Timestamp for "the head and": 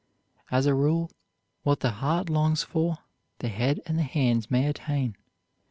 3.37-3.99